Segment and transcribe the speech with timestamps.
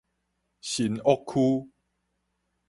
[0.61, 1.69] 新屋區